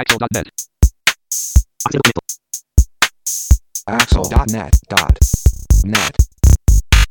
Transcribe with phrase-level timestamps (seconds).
[0.00, 0.48] Axel.net.
[3.84, 4.72] Axel.net.net.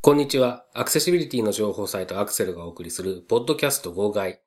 [0.01, 0.65] こんにちは。
[0.73, 4.41] アクセシビリティの情報サイトアクセルがお送りする、ポッドキャスト号外。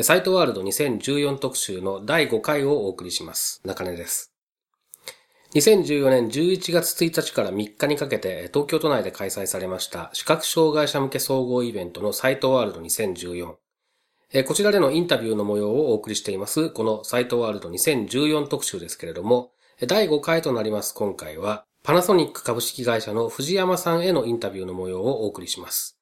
[0.00, 3.60] サイトワールド2014特集の第5回をお送りします。
[3.64, 4.32] 中根です。
[5.56, 13.56] 2014年11月1日から3日にかけて東京都内で開催されました視覚障害者向け総合イベントのサイトワールド2014。
[14.44, 19.52] こちらでのインタビューの模様をお送りしています、このサイトワールド2014特集ですけれども、
[19.86, 25.98] 第5回となります今回は、パナソニック株式会社の藤山さんへのインタビューの模様をお送りします。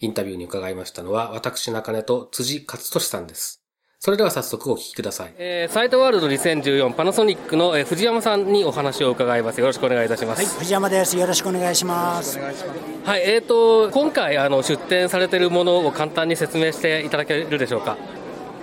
[0.00, 3.59] インタビューに伺いましたのは、私中根と辻勝利さんです。
[4.02, 5.34] それでは早速お聞きください。
[5.36, 9.60] えーサイトワールド2014パナソニックの、えー藤山さんにお話を伺います。
[9.60, 10.38] よろしくお願いいたします。
[10.38, 11.18] はい、藤山です。
[11.18, 12.38] よろしくお願いします。
[12.38, 17.98] はい、えーと、今回あの出展されているものを簡単に説明していただけるでしょうか？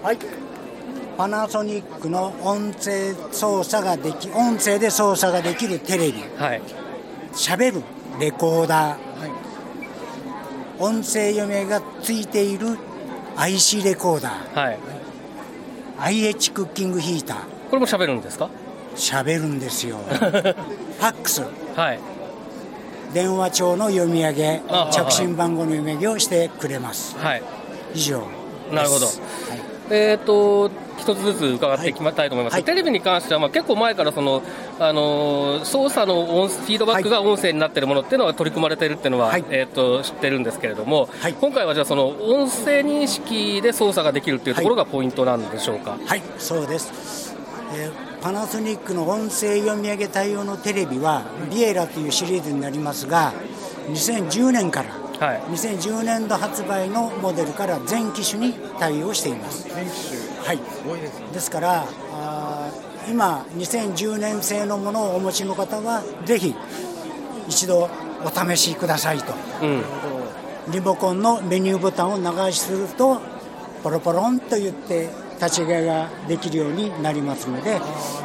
[0.02, 0.18] はい。
[1.20, 6.62] パナソニックの音声操作ができ、音声で操作ができるテレビ、はい。
[7.34, 7.84] 喋る
[8.20, 9.00] レコーダー、
[10.80, 12.76] 音声読みがついている
[13.36, 14.80] IC レコーダー、はい。
[16.00, 17.38] IH クッキングヒーター、
[17.70, 18.50] これも喋るんですか？
[18.95, 19.98] 喋るんですよ。
[20.09, 20.54] ファ
[21.09, 21.44] ックス、
[21.76, 22.00] はい。
[23.14, 27.16] 電話帳の読み上げあ、着信番号の読み上げをしてくれます。
[27.17, 27.44] はい。
[27.94, 28.22] 以上。
[28.72, 29.16] なるほどはい
[29.90, 31.94] えー、と一つずつ伺ってい。
[31.94, 32.64] きたいと思います、はい。
[32.64, 34.42] テレビに関しては、まあ、結構前からその、
[34.80, 39.46] あのー操作の音フィードバックが音声になっているものっていうのは取り組まれているっていうのは、はい。
[39.50, 41.34] えー、と知ってるんですけれども、はい。
[41.34, 45.98] 今回はじゃあ、その音声認識で操作ができるっていうところがポイントなんでしょうか？
[46.06, 47.36] はい、そうです、
[47.74, 53.32] えーパナソニックの音声読み上げ対応のテレビはビエラというシリーズになりますが
[53.90, 55.42] 2010年からはい。
[55.52, 59.67] 2010年度発売のモデルから全機種に対応しています。
[59.70, 60.60] はい。
[61.33, 66.54] ですからあー今2010年製のものをお持ちの方はぜひ
[67.48, 67.89] 一度
[68.23, 69.33] お試しくださいと。
[69.64, 69.83] うん。
[70.72, 73.22] リモコンのメニューボタンを長押しすると
[73.84, 77.80] ポロポロンと言って立ち上げができるようになりますので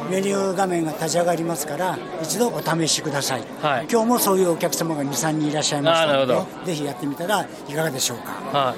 [0.09, 3.87] メニュー画面が立ち上がりますから一度お試しください、はい。
[3.89, 6.35] 今日もそういうお客様が23人いらっしゃいましたので
[6.65, 8.31] ぜひやってみたらいかがでしょうか。
[8.57, 8.75] は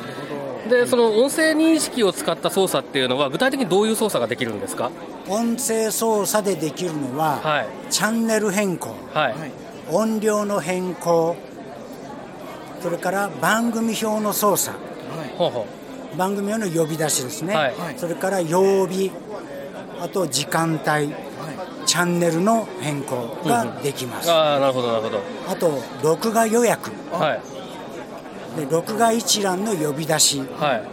[0.67, 4.91] い、でその音声認識を使った操作っていうのは、具体的にどういう操作ができるんですか、
[5.27, 7.67] 音声操作でできるのは、はい。
[7.89, 9.35] チャンネル変更はい。
[9.91, 11.35] 音量の変更
[12.81, 14.77] それから番組表の操作。
[15.37, 15.67] ほうほ
[16.15, 17.73] 番組用の呼び出しですね、はい。
[17.97, 19.11] それから曜日
[19.99, 21.13] あと時間帯、
[21.85, 26.91] チャンネルの変更ができます、うああ、なるほど、なるほど、あと録画予約。
[27.11, 27.35] は
[28.57, 30.43] い、で録画一覧の呼び出し。
[30.59, 30.83] は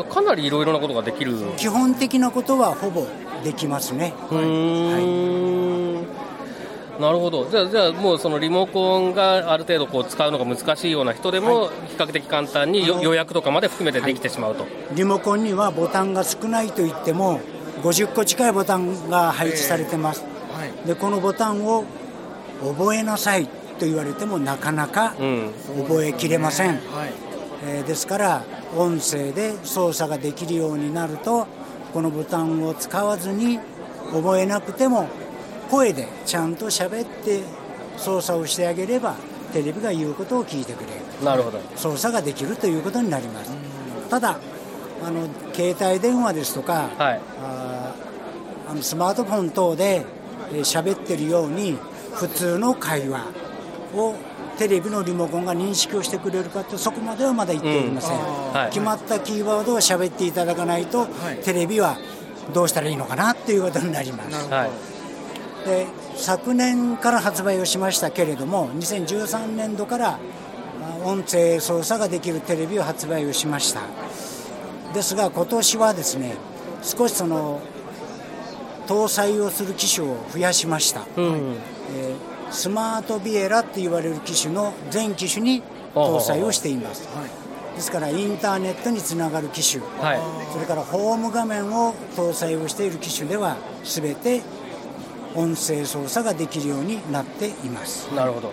[0.00, 1.34] い、かなりいろいろなことができる。
[1.56, 3.06] 基本的なことはほぼ
[3.44, 5.83] できますね、うーん
[7.00, 17.40] なるほど、じゃあ、じゃあもうそのリモコンがある程度こう使うのが難しいような人でも、比較的簡単に予約とかまで含めてできてしまうと、リモコンにはボタンが少ないといっても
[17.82, 20.24] 50個近いボタンが配置されてます、
[20.86, 21.84] でこのボタンを
[22.62, 23.46] 覚えなさい
[23.78, 25.50] と言われてもなかなかうん、
[25.82, 26.80] 覚えきれません、
[27.66, 28.44] えーですから
[28.76, 31.46] 音声で操作ができるようになると
[31.92, 33.58] このボタンを使わずに
[34.12, 35.08] 覚えなくても
[35.70, 37.42] 声でちゃんと喋って
[37.96, 39.14] 操作をしてあげれば
[39.52, 41.24] テレビが言うことを聞いてくれる。
[41.24, 43.52] なるほど、操作ができるということになります。
[44.10, 44.38] ただ
[45.04, 50.04] あの携帯電話ですとか、はい、あーあのスマートフォン等で
[50.52, 51.78] えー喋ってるように
[52.14, 53.26] 普通の会話
[53.94, 54.14] を
[54.58, 58.70] テレビのリモコンが認識をしてくれるかとそこまではまだ言っておりません、はい。
[58.70, 61.06] 決まったキーワードを喋っていただかないと、
[61.44, 61.96] テレビは
[62.52, 64.48] どうしたらいいのかなっていうことになります。
[64.48, 64.70] はい、
[65.64, 65.86] で
[66.16, 70.18] 昨年から発売をしましたけれども2013年度から
[70.82, 73.80] あ音声操作ができるテレビを発売をしました。
[74.92, 76.36] ですが今年はですね
[76.82, 77.60] 少しその
[78.86, 81.56] 搭載をする機種を増やしました、うん、
[81.96, 85.62] えースマートビエラって言われる機種の全機種に
[85.92, 87.08] 搭載をしています。
[87.74, 89.82] ですからインターネットにつながる機種。
[89.98, 90.20] はい、
[90.52, 94.42] それからホーム画面を搭載をしている機種では全て
[95.34, 98.52] 音声操作ができるようになっていますなるほど。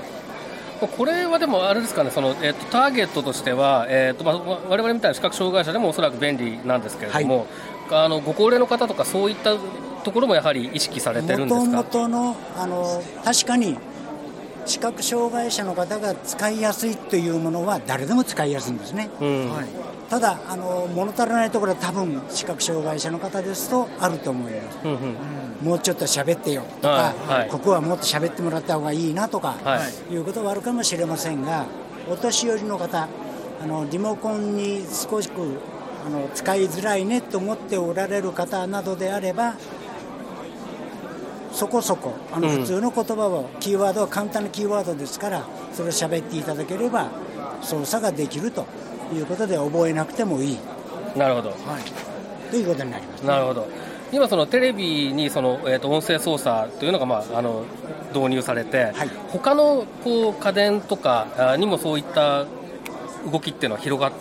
[0.88, 7.46] これはでも、あれですかね、そのえっとターゲットとしては、えっとまあ、われわれみたいな視覚障害者でもおそらく便利なんですけれども、
[7.92, 9.52] あのご高齢の方とか、そういった
[10.04, 11.78] ところもやはり意識されてるんですか？
[11.78, 13.78] もとのあの確かに
[14.66, 19.10] 視覚障害者の方が使いやすいというものは誰でも使いやすいんですね。
[19.20, 19.52] うん。
[20.10, 24.92] ただあの物足りないところは多分視覚障害者の方ですとあると思います、うん。
[24.92, 25.68] うん。
[25.68, 27.50] もうちょっと喋ってよとか、はいはい。
[27.50, 29.80] ここはもっと喋ってもらった方がいいなとか、は
[30.10, 30.14] い。
[30.14, 31.66] い、うことはあるかもしれませんが
[32.10, 33.08] お年寄りの方
[33.62, 35.60] あのリモコンに少しく
[36.06, 39.56] あの使いづらいねと思っておられる方などであれば
[41.52, 42.60] そこそこあのうん。
[42.62, 45.44] 普通の言葉を、キーワードは簡単なキーワードですから
[45.74, 47.10] それを喋っていただければ
[47.62, 48.66] 操作ができると
[49.14, 50.58] いうことで覚えなくてもいい。
[51.16, 51.54] なるほど。
[52.50, 53.68] ということになります、なるほど。
[54.12, 57.64] 今そのテレビにその、えー、と音声操作というのが、まあ、あの
[58.14, 59.10] 導入されて、はい。
[59.30, 62.46] 他のこう家電とかあにもそういった
[63.32, 64.12] 動きっていうのは広がっ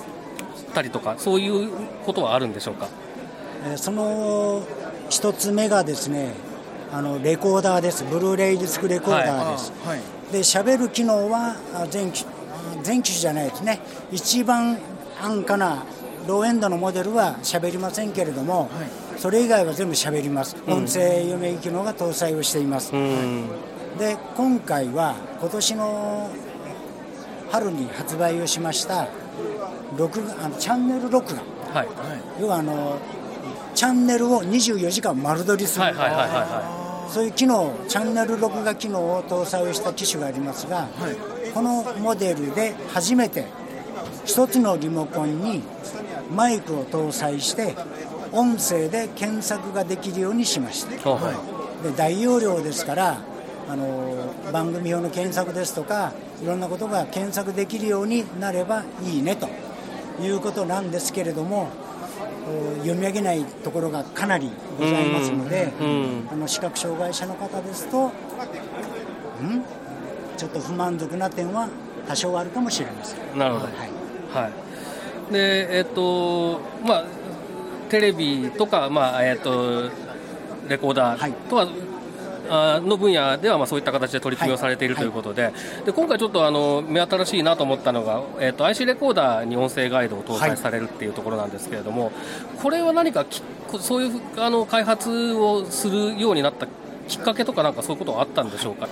[0.74, 1.70] たりとかそういう
[2.06, 2.88] ことはあるんでしょうか？
[3.66, 4.62] えーその
[5.08, 6.34] 一つ目がですね
[6.92, 8.04] あのレコーダーです。
[8.04, 10.00] ブルーレイディスクレコーダーです、はい。
[10.32, 13.80] で喋る機能はあ全機あ全機種じゃないですね。
[14.10, 14.78] 一番
[15.20, 15.84] 安価な
[16.26, 18.68] ローエンドのモデルは喋りませんけれども、
[19.16, 20.56] それ以外は全部喋ります。
[20.66, 23.48] 音声読み機能が搭載をしています、うん。
[23.98, 26.30] で今回は今年の
[27.50, 29.08] 春に発売をしました
[29.96, 31.42] 録画あのチャンネル録画。
[31.72, 31.88] はい。
[32.40, 32.98] 要はあの
[33.74, 36.79] チャンネルを24時間丸取りする、はいはいはいはいは
[37.10, 40.88] そういう機能チャンネル録画機能を搭載をした機種がありますが、
[41.52, 43.46] このモデルで初めて
[44.24, 45.62] 一つのリモコンに
[46.34, 47.74] マイクを搭載して
[48.32, 50.94] 音声で検索ができるようにしました。
[50.94, 51.32] いほうほう
[51.82, 53.20] で大容量ですから
[53.68, 56.12] あの番組用の検索ですとか
[56.42, 59.48] いろんなことが検索できるようになればいいねと
[60.20, 61.89] いうことなんですけれどもお
[62.78, 65.72] 読み上げないところがかなりございますので
[66.32, 68.12] あの視覚障害者の方ですとん？
[70.36, 71.68] ちょっと不満足な点は
[72.08, 73.38] 多少あるかもしれません。
[73.38, 73.66] なるほど。
[73.66, 73.74] はい。
[74.32, 74.50] は
[75.30, 77.04] い、でえっ、とまあ
[77.88, 79.90] テレビとか、まあえっと
[80.68, 81.66] レコーダはいーとは、あ
[82.48, 85.52] の分野ではまあそういった形で取り組みをされているはいということで,、
[85.84, 92.12] で今回ちょっとあの目新しいなと思ったのが、えっと IC レコーダーに音声ガイドを搭載されるっていうところなんですけれども、
[92.62, 93.42] これは何かき
[93.80, 96.66] そういうあの開発をするようになった
[97.08, 98.88] きっかけとかなんかそういうことはあったんでしょうか？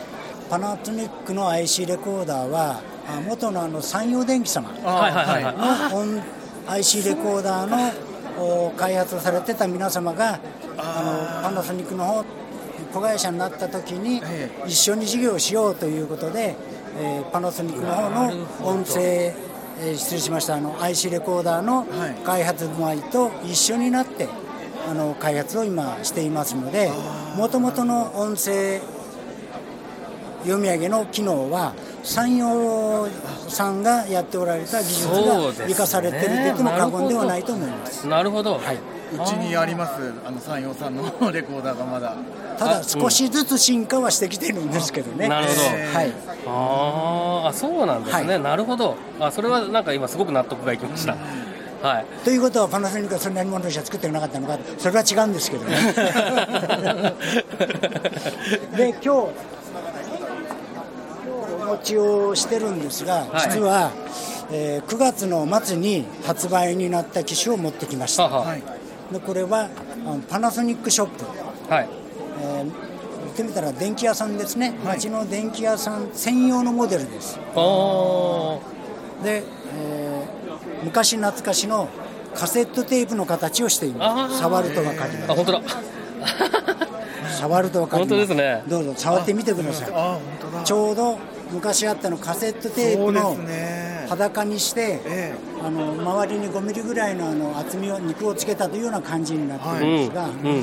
[0.51, 5.93] パナソニックの IC レコーダーはあ元のあの山陽電機様はいはいはいはい。
[5.93, 6.23] の音
[6.69, 7.71] IC レコーダー
[8.37, 10.39] のお開発をされてた皆様が
[10.79, 12.25] あのパナソニックの方
[13.01, 16.57] 子会社になった時にえ一緒に事業をしようということで、
[17.01, 20.57] えーパナソニックの方の音声、えー失礼しました。
[20.57, 22.15] あの IC レコーダーのはい。
[22.25, 24.29] 開発部合と一緒になって
[24.89, 26.91] あの開発を今していますので
[27.37, 28.81] もともとの音声
[30.43, 31.75] 読み上げの機能は
[32.09, 33.07] 山陽
[33.49, 38.09] さんがやっておられた技術が生かされていると言っても過言ではないと思います。
[38.09, 38.77] なるほど、はい。
[38.77, 38.81] う
[39.27, 41.03] ちにありますあの山陽さんの
[41.33, 42.17] レコーダーがまだ。
[42.59, 45.29] ただ少しずつ進化はしてきてるんですけどね。
[45.29, 45.61] なるほど。
[45.61, 45.67] は
[46.05, 46.13] い。
[46.47, 48.43] あーあそうなんですね、はい。
[48.43, 48.97] なるほど。
[49.21, 51.15] あそれはなんか今すごく納得がいきました、
[51.83, 52.07] はい。
[52.25, 55.77] ということはパナソニックはそんなにものしか作ってなかったのかそれは違うんですけどね。
[58.77, 59.58] で今日
[61.69, 63.51] 持ちをしてるんですが、はい。
[63.51, 63.91] 実は、
[64.51, 68.25] えー9月の末に発売になった機種を持ってきました。
[68.25, 68.41] はは。
[68.47, 68.63] はい。
[69.13, 69.69] でこれは
[70.07, 71.25] あのパナソニックショップ、
[71.73, 71.89] はい。
[72.43, 72.89] えー
[73.37, 77.37] 言ってみたら電気屋さんですね、町の電気屋さん専用のモデルです。
[79.23, 79.43] で、
[79.77, 81.89] えー昔懐かしの
[82.35, 84.39] カセットテープの形をしています。
[84.39, 85.33] 触ると分かります。
[85.33, 85.63] あ本当だ。
[87.39, 88.09] 触ると分かります。
[88.09, 88.63] 本当ですね。
[88.69, 89.91] どうぞ触ってみてください。
[89.93, 90.63] あ本当だ。
[90.65, 91.19] ちょうど
[91.51, 93.37] 昔あったのカセットテープの
[94.09, 100.63] 裸にして、えあの周りに5ミリぐらいのあの厚みを肉をつけたというような感じになっているんですが、うんうん。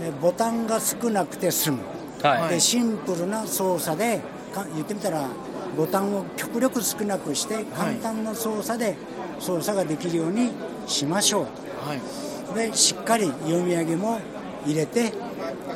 [0.00, 1.78] えボタンが少なくて済む、
[2.22, 4.20] はい、でシンプルな操作で
[4.52, 5.28] か言ってみたら
[5.76, 8.96] ボタンを極力少なくして簡単な操作で
[9.38, 10.50] 操作ができるように
[10.86, 11.44] しましょう。
[11.86, 12.68] はい。
[12.70, 14.20] でしっかり読み上げも
[14.64, 15.12] 入れて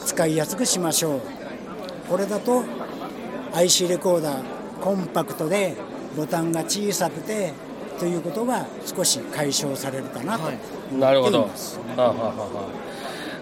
[0.04, 1.20] 使いやすくしましょう。
[2.08, 2.64] これだと
[3.54, 4.42] IC レコーダー
[4.80, 5.74] コンパクトで
[6.16, 7.52] ボタンが小さくて
[7.98, 10.58] ということが少し解消されるかなと、はい。
[10.98, 11.40] なるほど。
[11.40, 12.70] っていますはあは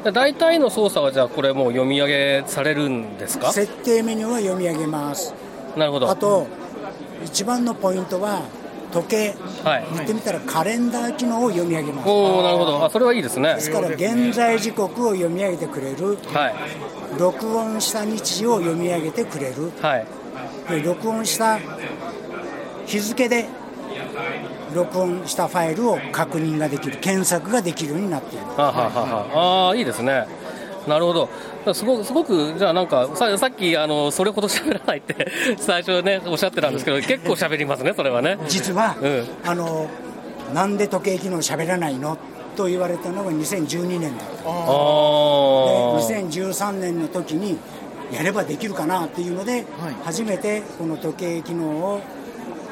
[0.04, 3.52] あ大体の操作はじゃあこれもう読み上げされるんですか？
[3.52, 5.34] 設定メニューは読み上げます。
[5.76, 6.08] なるほど。
[6.08, 6.46] あと
[7.24, 8.42] 一番のポイントは
[8.92, 9.86] 時計はい。
[9.94, 12.08] 言ってみたらカレンダー機能を読み上げます。
[12.08, 12.84] おおなるほど。
[12.84, 13.54] あそれはいいですね。
[13.54, 16.54] ですから現在時刻を読み上げてくれるはい。
[17.18, 19.72] 録音した日時を読み上げてくれる。
[19.80, 20.06] はい。
[20.70, 21.58] で録音した
[22.86, 23.46] 日付で
[24.74, 30.26] 録音したファイルを確認ができる検索ができるようになっているああいいですね
[30.88, 31.28] なるほど。
[31.74, 35.14] すごくすごくじゃあなんかささっきあのそれほど 喋らないって
[35.58, 38.38] 最初ねおっしゃってたんですけど結構喋りますねそれはね。
[38.48, 39.24] 実は、うん。
[39.44, 39.86] あの
[40.54, 42.16] なんで時計機能喋らないの？
[42.56, 44.50] と言われたのが2012年だった。
[44.50, 44.54] あ
[46.08, 47.56] であ2013年の時に
[48.10, 49.64] やればできるかなっていうので、
[50.04, 52.00] 初めてこの時計機能を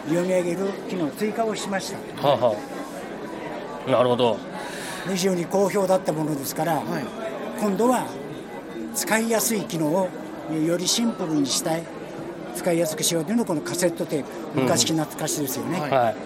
[0.08, 0.58] 読み上げる
[0.88, 2.26] 機能追加をしました。
[2.26, 2.54] はあは
[3.86, 3.90] あ。
[3.90, 4.38] なるほど。
[5.08, 6.82] 非常に好評だったものですから、
[7.60, 8.06] 今度は
[8.94, 10.08] 使いやすい機能を
[10.52, 11.82] よりシンプルにしたい。
[12.54, 14.60] 使いやすくしようというのがこのカセットテープ。
[14.62, 16.16] 昔懐かしいですよね、はい。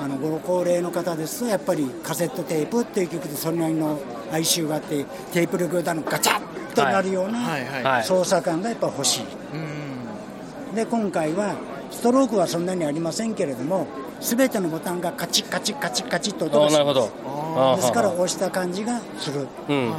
[0.00, 3.98] あのご高齢の方ですとやっぱりカセットテープっていう曲でそれなりの
[4.32, 7.82] 哀愁があってテープレコーダーのガチャッとなるようなはいはい。
[7.82, 8.04] はい。
[8.04, 9.22] 操作感がやっぱ欲し
[10.72, 11.54] い、で今回は
[11.90, 13.86] ストロークはそんなにありませんけれども
[14.20, 17.06] 全てのボタンがカチッカチッカチッカチッと音がしまああなるほ
[17.64, 17.76] ど。
[17.76, 19.46] すですからは押した感じがする。
[19.68, 19.92] あうん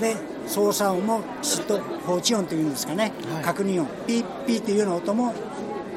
[0.00, 3.42] で操作音もきちっと放置音というんですかね、はい。
[3.42, 3.88] 確認音。
[4.06, 5.34] ピッピッっていうような音も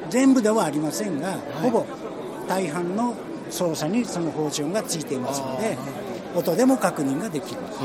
[0.09, 1.85] 全部ではありませんが、ほぼ
[2.47, 3.15] 大半の
[3.49, 5.77] 操作にその放置音がついていますので
[6.35, 7.83] 音でも確認ができると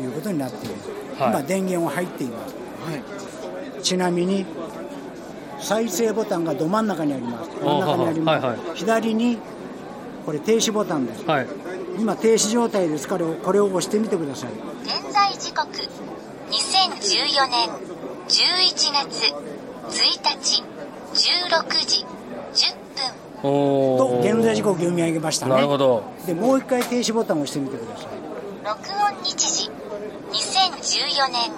[0.00, 0.74] いうことになっている、
[1.18, 1.30] はい。
[1.30, 2.54] 今電源は入っています。
[2.54, 3.82] はい。
[3.82, 4.46] ちなみに
[5.58, 7.50] 再生ボタンがど真ん中にあります。
[7.62, 8.76] 真ん中にあります、はいはい。
[8.76, 9.38] 左に
[10.24, 11.24] これ停止ボタンです。
[11.24, 11.46] はい。
[11.98, 13.08] 今停止状態です。
[13.08, 14.50] からこれを押してみてください
[15.46, 15.68] 時刻。
[16.50, 17.68] 2014年
[18.26, 19.32] 11月
[19.88, 20.64] 1日。
[21.14, 22.04] 16時
[22.52, 22.74] 10
[23.40, 23.48] 分。
[23.48, 25.52] おとお現在時刻読み上げましたね。
[25.52, 26.02] なるほど。
[26.26, 28.06] でもう一回停止ボタンを押してみてください。
[28.64, 29.70] 録音日時。
[30.32, 31.52] 2014年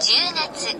[0.00, 0.76] 10月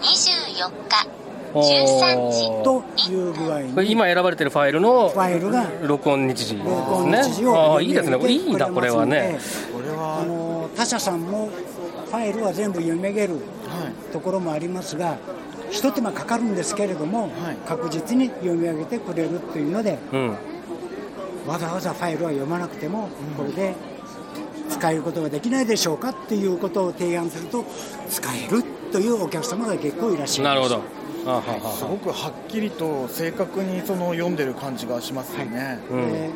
[0.00, 1.06] 24日
[1.52, 2.64] 13時。
[2.64, 2.82] と
[3.12, 3.72] いう具合に。
[3.74, 8.16] これ今選ばれてるファイルのファイルが録音日時です録音ね日時をああいいですね。
[8.16, 9.38] これいいなこれはね。
[9.72, 11.50] これあはの他社さんも
[12.12, 14.12] ファイルは全部読み上げるはい。
[14.12, 15.16] ところもありますが
[15.70, 17.56] 一手間かかるんですけれども、はい。
[17.66, 20.36] 確実に読み上げてくれるというのでうん。
[21.46, 23.74] わざわざファイルは読まなくてもこれで
[24.68, 27.64] 使えることができないでしょうかっていうことを提案すると
[28.10, 30.54] 使えるというお客様が結構いらっしゃいます。
[30.54, 30.82] なるほど。
[31.24, 36.12] あははすごくはっきりと正確にその読んでる感じがしますよね、うん。
[36.12, 36.30] で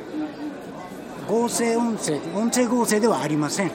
[1.28, 3.70] 合成音声音声合成ではありません。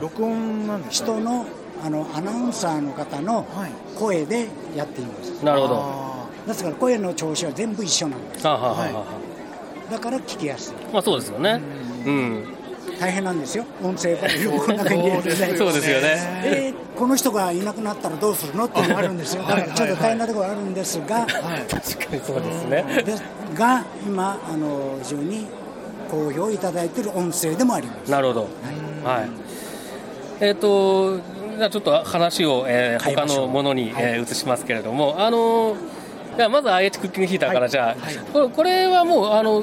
[0.00, 1.46] 録音なんですか人の
[1.84, 3.72] あのアナウンサーの方のはい。
[3.98, 5.44] 声でやっています。
[5.44, 5.76] なるほど。
[5.80, 8.46] あですから声の調子は全部一緒なんです。
[8.46, 8.76] はあはあは。
[8.76, 9.04] あは
[9.90, 10.74] だから聞きやすい。
[10.76, 11.60] あまあそうですよね。
[12.06, 12.44] うん。
[12.98, 13.64] 大変なんですよ。
[13.82, 14.26] 音声こ
[14.72, 15.56] の中に入れてね。
[15.56, 16.42] そうですよね。
[16.44, 18.66] えーこの人がいなくなったらどうするの？
[18.66, 19.42] っていうのがあるんですよ。
[19.42, 21.26] だからちょっと大変なところがあるんですが。
[21.26, 21.40] 確
[22.10, 23.02] かにそうですね。
[23.04, 23.22] です
[23.54, 25.46] が今あの非常に
[26.12, 28.10] 好評いただいている音声でもあります。
[28.10, 28.40] なるほど。
[29.02, 29.30] はい。
[30.44, 34.04] えっとじゃあちょっと話を、えー他のものに、はい。
[34.04, 35.74] えー移しますけれどもあの
[36.36, 37.96] じゃあまず IH クッキングヒーターからじゃあ、
[38.32, 39.62] これこれはもうあの、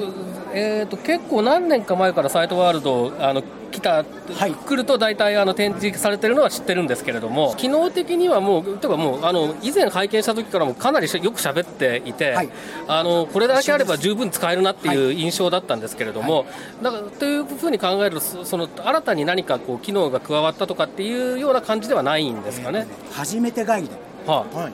[0.52, 3.42] えー、と結構何年か前からサイトワールドあの
[3.80, 4.52] 来た、はい。
[4.52, 12.50] 来ると大体あの展示されてるのは知ってるんですけれども機能的にはもう例えばもうあの以前拝見した時からもかなりしよく喋っていて、はい。
[12.86, 16.46] あのこれだけあれば十分使えるなっていう印象だったんですけれども、
[16.82, 22.86] だからというふうに考えるとそその新たに何かこう機能が加わったとかっていうような感じではないんですかね。
[23.12, 23.84] 初めてガイ
[24.26, 24.32] ド。
[24.32, 24.72] ははい。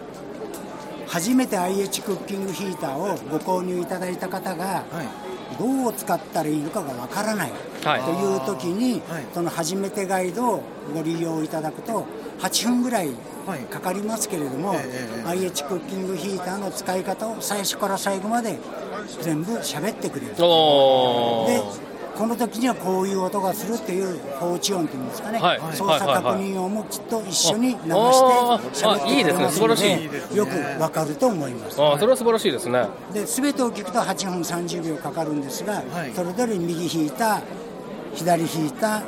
[1.08, 7.52] 初めて IH クッキングヒーターをご購入いただいた方がはいどう使ったらいいのかがわからない
[7.84, 8.02] はい。
[8.02, 9.24] という時に、はい。
[9.32, 10.62] その初めてガイドを
[10.94, 12.04] ご利用いただくと
[12.40, 13.10] 8分ぐらい
[13.46, 13.60] はい。
[13.60, 18.58] かかりますけれども、ええええ IH クッキングヒーターの使い方を最初から最後まで
[19.22, 20.32] 全部喋ってくれる。
[20.44, 25.60] おでーこの時にはこういう音がするっていう放置音っていうんですかね、はい。
[25.72, 29.50] 操作確認音もきっと一緒に流してあ喋ってくれますのあいいですね。
[29.50, 29.90] 素晴らしい。
[29.90, 31.82] いいですねよくわかると思います。
[31.82, 32.86] あーそれは素晴らしいですね。
[33.12, 37.42] で全てを聞くと8分30秒かかるんですが、はいそれぞれ右引いた
[38.14, 39.02] 左引いた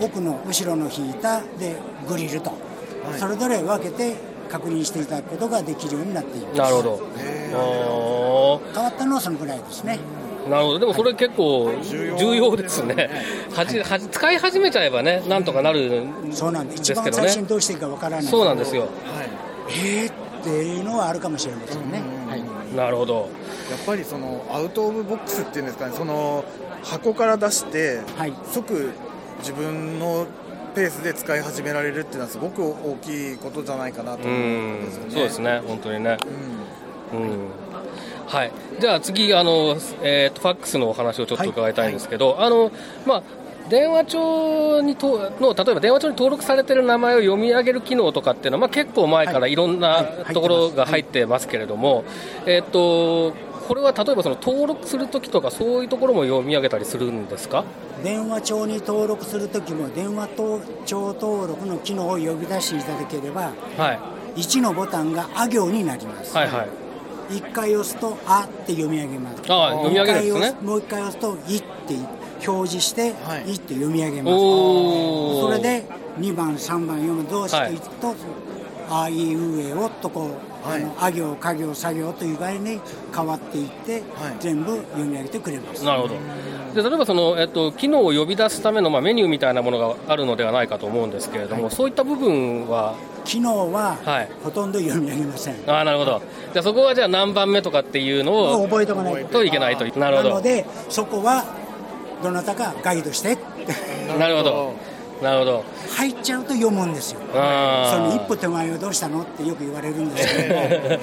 [0.00, 1.76] 奥の後ろの引いたで
[2.08, 3.18] グリルと、はい。
[3.18, 4.16] それぞれ分けて
[4.50, 8.60] 確認していただくことができるようになっていますなるほど。
[8.74, 10.00] 変わったのはそのぐらいですね、
[10.48, 12.56] なるほど、でもそれ結構重要。
[12.56, 13.10] ですね、
[13.52, 16.94] はじはじ使い始めちゃえばね、なんとかなるんそうなんでです。
[16.94, 18.24] すけど一番最初にね、どうしていいかわからない。
[18.24, 18.90] そうなんですよ、はい。
[19.68, 22.42] えーっていうのはあるかもしれませんね、はい。
[22.74, 23.28] なるほど、
[23.70, 26.44] やっぱりそのアウト・オブ・ボックスっていうんですかねその
[26.82, 28.32] 箱から出して、はい。
[28.50, 28.90] 即
[29.40, 30.26] 自分の
[30.74, 35.10] ペースで使い始められるっていうのはすごく大きいことじゃないかなとう思うんんですよね。
[35.10, 36.16] そうですね、本当にね、
[37.12, 37.20] うん。
[37.20, 37.28] うん、
[38.30, 42.72] はい、じゃあ次、あのえーと、ファックスのお話をちょっと伺いたいんですけど、はいはい、あの
[43.06, 43.22] まあ、
[43.68, 49.54] 電話帳にとの例えば電話帳に登録されている名前を読み上げる機能とかっていうのは、まあ、結構前からい。
[49.54, 51.46] ろんなところが入ってます。
[51.46, 52.04] けれども、
[52.46, 53.34] えーと、
[53.68, 57.64] これは例えばその登録するときとか、そういうところも読み上げたりするんですか？
[58.02, 60.28] 電話帳に登録するときも、電話
[60.86, 63.92] 帳登録の機能を呼び出していただければ、は
[64.36, 66.34] い、1のボタンがあ行になります。
[66.34, 66.68] はいはい
[67.30, 69.42] 1回押すと「あ」って読み上げます。
[69.48, 70.56] あ読み上げるんですね。
[70.62, 71.94] もう1回押すと「い」って
[72.46, 73.14] 表示して
[73.46, 75.84] 「い」って読み上げます、それで
[76.18, 78.16] 2番3番4番どうしていくと、はい、
[78.90, 80.30] あいうえおとこ
[80.64, 82.80] う、はい、あのあ行か行作業という具合に
[83.14, 84.02] 変わっていって、はい、
[84.40, 85.84] 全部読み上げてくれます。
[85.84, 86.14] なるほど。
[86.74, 95.54] で例えばその、えっと、機能を呼び出すための、まあ、メニューみたいなものがあるのではないかと思うんですけれども、そういった部分は機能は、はい、ほとんど読み上げません。
[95.66, 96.22] あなるほど。
[96.52, 99.44] じゃそこはじゃあ何番目とかっていうのを覚えておかないと。
[99.44, 99.84] いけないと。
[99.98, 100.28] なるほど。
[100.30, 101.44] なのでそこは
[102.22, 103.36] どなたかガイドして。
[104.18, 104.74] なるほど。
[105.22, 105.64] なるほど。
[105.96, 107.20] 入っちゃうと読むんですよ。
[107.32, 107.36] そ
[107.98, 110.98] の一歩手前をどうしたのってよく言われるんですけども。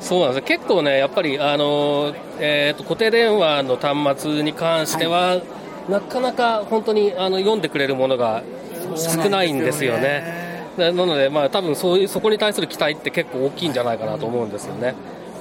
[0.00, 0.42] そうなんです。
[0.42, 5.42] 結構ね、やっぱり、あのえーと、固定電話の端末に関しては、はい、
[5.88, 8.42] なかなか本当にあの読んでくれるものが
[8.96, 10.35] 少ないんですよね。
[10.76, 14.94] なので、まあ多分そういうそこに対する期待って結構大きいんじゃないかなと思うんですよね。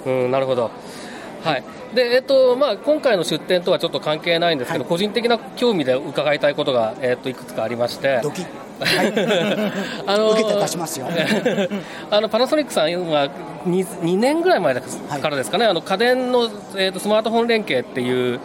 [0.06, 0.72] うん、なるほど。
[1.46, 1.64] はい。
[1.94, 8.20] でえっとまあ、今回の出展とはちょっと関係ないんですけど、はい、個人的な興味で伺いたいことが、えっといくつかありまして、
[8.82, 9.14] はい、
[10.08, 11.08] あの受けて出しますよ。
[12.10, 13.30] あのパナソニックさんは
[13.68, 18.40] 2, 2年ぐらい前からですかね、はい、あの家電の、えーと、スマートフォン連携っていう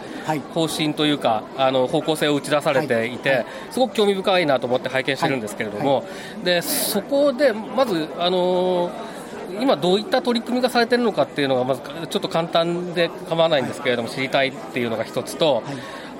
[0.53, 3.17] 方針というか、あの方向性を打ち出されてい。
[3.17, 6.03] て、すごく興味深いなと思って拝見してるんですけれども、
[6.43, 9.10] でそこでまず、あのー
[9.59, 15.63] 今、どういった取り組みがされているのかっていうのが、まずちょっと簡単で構わないんですけれども、知りたいっていうのが一つと、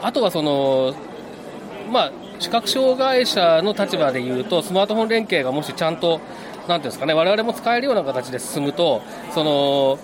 [0.02, 0.94] あとはその、
[1.92, 6.20] まあ、視覚障害者の立場でいうと、スマートフォン連携がもしちゃんと、
[6.68, 9.02] なんていうんですかね、われわれも使えるような形で進むと、
[9.34, 10.00] その、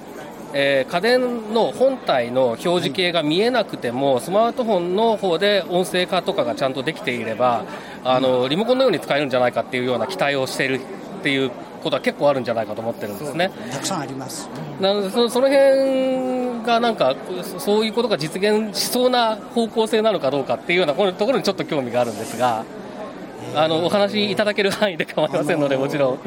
[0.53, 7.65] えー、家電の本体の表示系が見えなくても、はい、スマートフォンの方で音声化とかがちゃんとできていれば、
[8.03, 10.79] あのリモコンのように使えるんじゃないかっていうような期待をしている
[11.19, 11.51] っていう
[11.83, 13.51] ことは結構あるんじゃないかと思ってるんですね。
[13.71, 14.49] たくさんあります。
[14.79, 17.15] なのでそ、その辺がなんか、
[17.57, 22.65] そういうことが実現しそうな方向性なのかどうかっていうようなこのところにちょっと興味があるんですが、
[23.55, 26.19] あのお話いただける範囲で構いませんので、もちろん。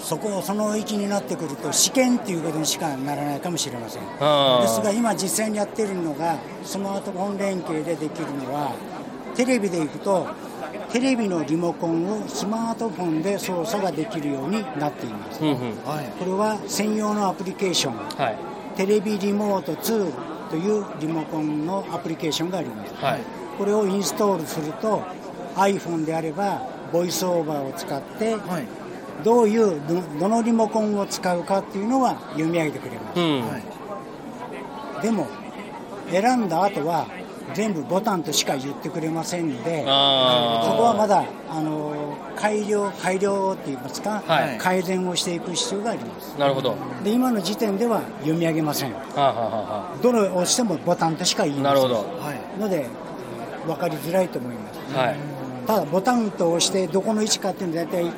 [0.00, 8.72] そこその域になってくると試験っていうことにしかならないかもしれませんですが今実際にやっているのがスマートフォン連携でできるのは
[9.34, 10.26] テレビでいくと
[10.92, 15.56] テレビのリモコンをスマートフォンで操作ができるようになっています、うんうん、
[16.18, 18.38] これは専用のアプリケーション、はい、
[18.76, 20.12] テレビリモート2
[20.50, 23.20] というリモコンのアプリケーションがあります、はい、
[23.58, 25.02] これをインストールすると
[25.56, 28.66] iPhone であればボイスオーバーを使って、はい、
[29.22, 29.80] どういう
[30.18, 35.26] どのリモコンを使うかっていうのは読み上げてくれます、うん、でも
[36.10, 37.06] 選んだ後は
[37.54, 39.90] 全部ボタンとしか言ってくれませんので、そこ
[40.84, 46.38] はまだあの改良、改良って言いますか、はい、改善をしていく必要があります。
[46.38, 46.76] なるほど。
[47.02, 48.92] で今の時点では読み上げません。
[48.92, 49.32] はあは
[49.94, 51.64] あ、どれを押してもボタンとしか言いません。
[51.64, 52.86] なるほど、はい、ので、
[53.66, 55.16] 分かりづらいと思います、はい、
[55.66, 58.10] ただ、ボタンと押してどこの位置かっていうのは大体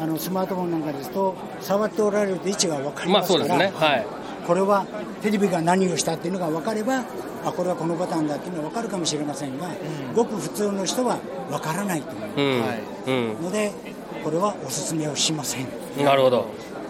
[0.00, 3.72] あのスマートフォンなんかですと触っておられると位置が分かりますから、まあね。
[3.74, 4.06] はい、
[4.46, 4.86] これは
[5.22, 7.04] テレビが何をしたっていうのが分かれば
[7.44, 9.70] あこれはこのボタンだっていうのは分かるかもしれませんが、う
[10.12, 11.18] ん、ごく普通の人は
[11.50, 12.40] 分からないと思う。
[13.12, 13.72] ん、ので
[14.22, 15.66] これはおすすめをしません。
[16.02, 16.46] なるほど。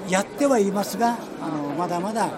[0.08, 2.30] やってはいますがあのまだまだ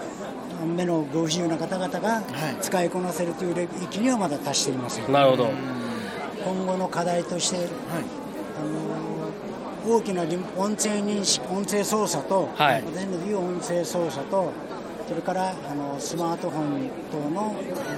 [0.65, 2.23] 目のご不自由な方々が
[2.61, 5.49] 使いこなせるという域にはまだ達していません、なるほど。
[6.43, 7.67] 今後の課題として、はい、
[9.85, 14.51] あの大きな音声認識音声操作と、はい、私の言う音声操作と
[15.07, 17.55] それからあのスマートフォン等の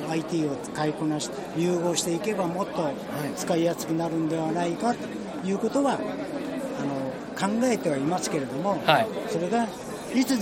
[0.09, 2.91] IT を使いこなし融合していけばもっと
[3.35, 9.67] 使いやすくなるんではないかということはあの考えてはいますけれども、はい、それが
[10.13, 10.37] いつ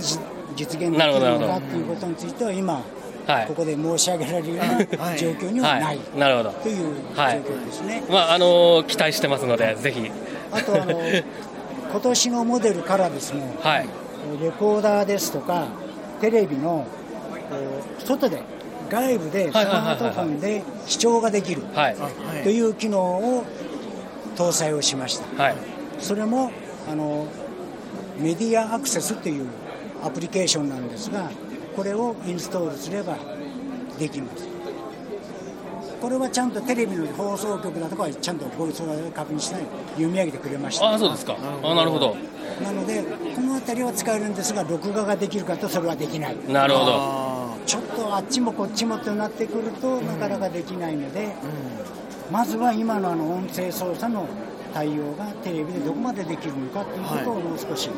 [0.56, 2.82] 実現できるのかということについては今、
[3.26, 6.50] はい、ここで申し上げられるような 状況にはない、なるほど。
[6.50, 8.02] という状況ですね。
[8.10, 10.10] まああの期待してますのでぜひ。
[10.52, 11.00] あとあの
[11.90, 13.88] 今年のモデルからですね、はい、
[14.42, 15.68] レコーダーですとか
[16.20, 16.86] テレビの
[17.98, 18.42] 外で
[18.90, 21.62] 外部でスマートフォンで視聴ができる
[22.42, 23.44] という機能を
[24.36, 25.56] 搭載をしました、はい、
[25.98, 26.52] それも
[26.90, 27.26] あの
[28.18, 29.46] メディアアクセスという
[30.02, 31.30] アプリケーションなんですが
[31.76, 33.16] これをインストールすれば
[33.98, 34.48] できます
[36.00, 40.86] これはちゃんとテレビの放送局だとかはちゃんとボイスを確認しない読み上げてくれました。
[40.86, 41.36] ああそうですか。
[41.62, 42.16] あなるほど。
[42.62, 46.36] なのでこの辺りは使えるんですが録画ができるかとそれはできない。
[46.48, 46.92] なるほど。
[46.94, 51.34] あちょっとあっちもこっちもとなってくるとなかなかできないので、
[52.30, 54.26] まずは今のあの音声操作の
[54.72, 57.90] 対応がテレビでどこまでできるのかということをもう少し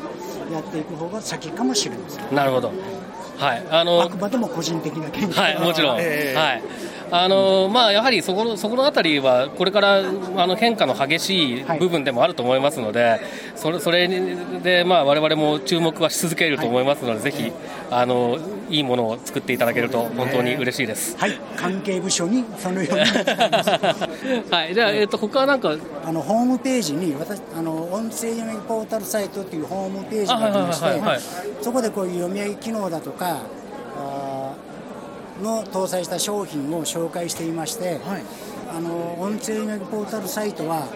[0.51, 2.73] やっていく方が先かもしれません、なるほど。
[3.37, 3.63] はい。
[3.69, 6.37] あのあくまでも個人的な見解はい、もちろん、ええ。
[6.37, 6.63] はい
[7.13, 13.19] あのまあ、やはりそこのそこのあたりは、これからあの変化の激しい部分でもあると思いますので、
[13.55, 14.07] それそれ
[14.63, 17.51] で、まあ、我々も注目はし続けると思いますので、ぜひ
[17.89, 21.17] あのいいものを作っていただけると、本当に嬉しいです。
[21.17, 21.37] はい。
[21.57, 22.99] 関係部署にそのように
[24.49, 33.39] はい、じゃあ、えっと他はなんか、あのホームページに私あの音声読みポータルサイトっていうホームページがありまして、そこでこういう読み上げ機能だとか
[35.41, 38.23] の搭載した商品を紹介していまして、はい。
[38.69, 40.87] あの音声読みポータルサイトは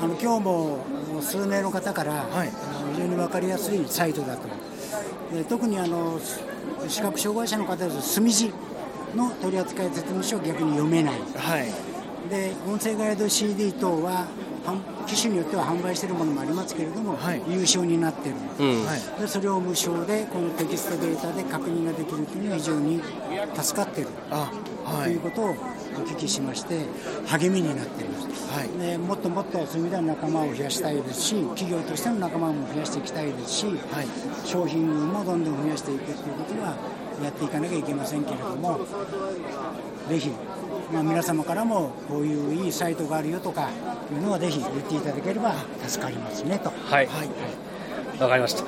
[0.00, 0.78] あの今日も
[1.20, 2.50] 数名の方から、はい。
[2.94, 4.42] 非常に分かりやすいサイトだと。
[5.34, 6.20] で特にあの
[6.88, 8.52] 視覚障害者の方です墨字
[9.16, 11.14] の取扱説明書を逆に読めない。
[11.36, 11.72] はい。
[12.30, 14.26] で音声ガイド CD 等は
[14.64, 17.42] 販機種によっては販売しているものもありますけれども、はい。
[17.48, 18.86] 優勝になっている、うん。
[18.86, 23.00] はいでそれを無償でこのテキストデータで確認ができるというのは非常に
[23.54, 24.50] 助かっている、あ
[24.84, 25.54] はといいうことをお
[26.04, 26.86] 聞きしまして
[27.26, 28.68] 励みになっています、はい。
[28.78, 33.76] でもっともっとそういう意味では仲間を増やしたいですし企業としての仲間も増やしていきたいですし、はい。
[34.44, 36.76] 商品群もどんどん増やしていくということは
[37.22, 38.80] やっていかなきゃいけませんけれども
[40.08, 40.30] ぜひ、
[40.92, 43.68] まあ、皆様からもこういういいサイトがあるよとか
[44.12, 45.54] いうのはぜひ言っていただければ
[45.86, 46.70] 助かりますねと。
[46.70, 47.08] はい、
[48.20, 48.64] わかりました。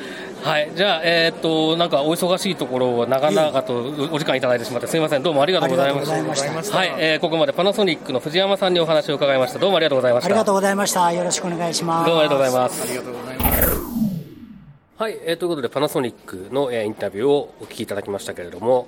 [0.48, 3.78] はい、じゃあ、えーっと、なんかお忙しいところを長々と
[4.12, 6.14] お時間いただいてしまって、すみません、どうもありがとうございました。
[6.14, 9.58] ありがとうございましたはい、えーここまでパナソニックの藤山さんにお話を伺いました。
[9.58, 10.26] どうもありがとうございました。
[10.26, 11.12] ありがとうございました。
[11.12, 12.06] よろしくお願いします。
[12.06, 13.33] どうもありがとうございます。
[14.96, 18.86] はい、えーということで、パナソニックの、えーインタビューをお聞きいただきましたけれども、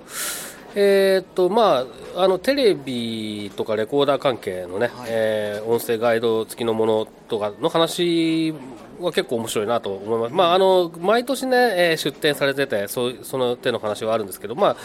[0.73, 8.53] えーっと、まあ、あの、テレビとかレコーダー関係のね、えー音声ガイド付きのものとかの話
[9.01, 10.33] は結構面白いなと思います。
[10.33, 11.57] まあ、あの、毎年ね、
[11.91, 14.77] えー出展されてて、そうその手の話はあるんですけど、ま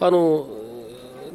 [0.00, 0.46] あ、あの、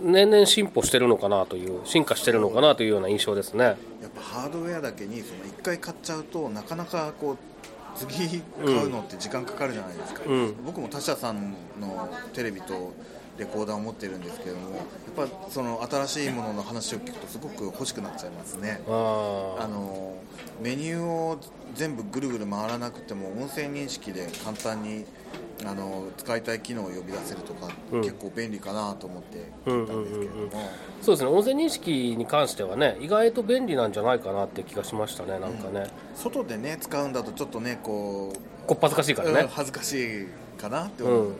[0.03, 3.63] 年々進歩してるのかなという、進化してるのかなというような印象ですね。
[3.63, 3.75] やっ
[4.13, 7.37] ぱハードウェアだけにその1回買っちゃうとなかなかこう
[7.95, 10.55] 次買うのって時間かかるじゃないですか、うん。
[10.65, 12.93] 僕も他社さんのテレビと
[13.37, 14.81] レコーダーを持ってるんですけどもや
[15.25, 18.81] っぱその新しいものの話を聞くとすごく欲しくなっちゃいますね。
[18.87, 20.15] ああの
[20.61, 21.37] メニューを
[21.73, 25.05] 全部ぐるぐる回らなくても音声認識で簡単に
[25.65, 28.01] あの使いたい機能を呼び出せるとか、うん。
[28.01, 30.69] 結構便利かなと思って聞いたんですけれども、
[31.01, 31.29] そうですね。
[31.29, 40.27] 音声認識に関してはね意外と便利なんじゃないかなって気がしましたねなんかね、外でね使うんだとちょっとねこうこっぱずかしいからうんね、恥ずかしい
[40.59, 41.35] かなって思う、うん、うん。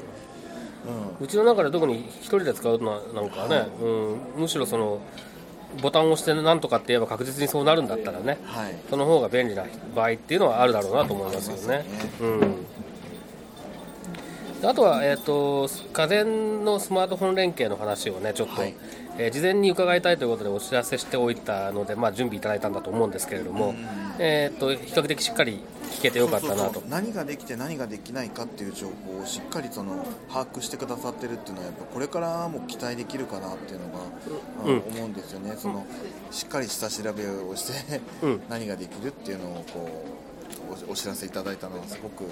[1.22, 5.00] うちの中で特に一人で使うのはなんかね、うん、むしろその
[5.82, 8.76] ボタンを押してなんとかって言えば確実にそうなるんだったらねはい。
[8.90, 11.80] その方が便利な場合っていうのはあるだろうなと思いますよね。
[11.80, 11.86] ね。
[12.22, 12.40] うん。
[12.40, 12.48] で
[14.68, 18.76] あとは、えー、と家電のスマートフォン連携の話をねちょっと、はい。
[19.18, 23.74] えー事前に伺いたいということでお知らせしておいたので、まあ、準備いただいたんだと思うんですけれども、
[24.20, 26.84] えー、と比較的しっかり聞けてよかったなと。
[26.90, 34.00] 何ができて何ができないかっていう情報をしっかりその把握してくださってるっていうのはやっぱこれからも期待できるかなっていうのが、
[34.66, 34.74] うん。
[34.74, 34.84] うん。
[34.98, 35.56] 思うんですよね。
[35.58, 35.86] その
[36.32, 38.42] しっかり下調べをして、うん。
[38.50, 39.90] 何ができるっていうのをこ
[40.88, 42.26] うおお知らせいただいたのはすごく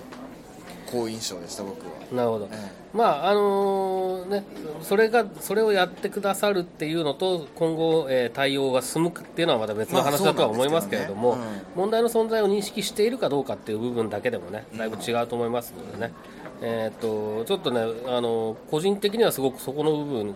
[0.83, 4.43] 好印象でした僕は、なるほど、えまああのね、
[4.81, 11.53] それがそれをやってくださるっていうのと今後、えー対応が進むっていうのはまた別のまあ話だとは思いますけれども、そうなん。
[11.53, 16.13] ですけどね問題の存在を認識しているかどうかっていう部分だけでもねだいぶ違うと思いますのでね、
[16.61, 20.35] えー、とちょっとね、あの個人的にはすごくそこの部分、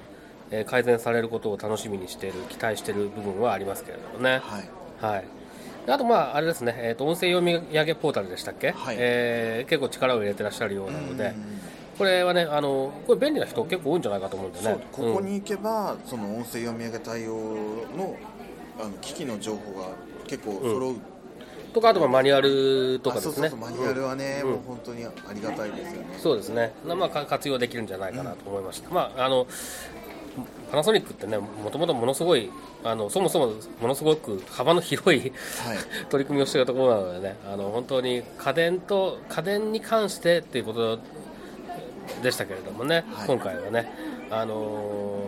[0.51, 4.39] えー改善されることを楽しみにしている期待している部分はありますけれどもね。
[4.41, 4.69] はい。
[5.01, 5.21] はい。
[5.21, 5.27] で
[5.87, 8.95] あと、まあ、あれですね、えー、と音声読み上げポータルでしたっけ、はい。
[8.99, 11.33] えー結構力を入れてらっしゃるようなので、うん。
[11.97, 14.77] これはねあのこれ便利な人結構多いんじゃないかと思うんでね。
[14.91, 18.15] ここうんに行けば、その音声読み上げ対応の
[18.79, 19.89] あの機器の情報が
[20.27, 20.95] 結構揃う、
[21.73, 23.49] とかあとはマニュアルとかですね。
[23.59, 24.51] マニュアルはね、うん。
[24.51, 29.47] もう本当にありがたいですよね、そうですね、まあ、か活用できるんじゃないかなと思いました、まああの
[30.71, 32.49] パナソニックってねもともとものすごい
[32.83, 33.47] あのそもそも
[33.81, 35.31] ものすごく幅の広いはい
[36.09, 40.99] 取り組みをしているところなのでねあの本当に家電と家電に関してっていうこと
[42.21, 43.91] でしたけれどもね、はい今回はね、
[44.31, 44.55] あの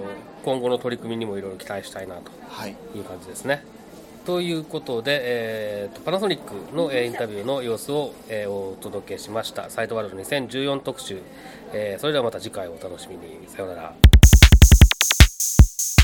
[0.05, 3.63] ー今後の取り組みにもいろいろ期待したいなとはいいう感じですね。
[4.25, 9.69] ということで、えーとパナソニックの、えーインタビューの様子を、えーお届けしました。
[9.69, 11.19] サイトワールド2014特集。
[11.73, 13.47] えーそれではまた次回お楽しみに。
[13.47, 14.18] さようなら。